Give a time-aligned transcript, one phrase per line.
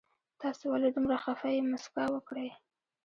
[0.41, 2.49] تاسو ولې دومره خفه يي مسکا وکړئ